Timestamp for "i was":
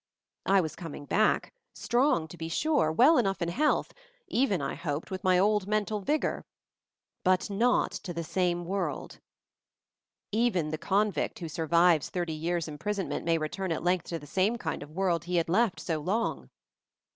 0.47-0.75